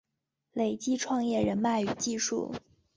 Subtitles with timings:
[0.53, 2.55] 累积创业人脉与技术